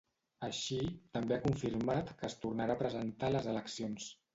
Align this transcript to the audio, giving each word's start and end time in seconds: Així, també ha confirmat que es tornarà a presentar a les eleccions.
Així, 0.47 0.77
també 1.19 1.37
ha 1.37 1.45
confirmat 1.45 2.11
que 2.23 2.31
es 2.33 2.41
tornarà 2.49 2.81
a 2.81 2.85
presentar 2.85 3.33
a 3.33 3.41
les 3.41 3.57
eleccions. 3.57 4.15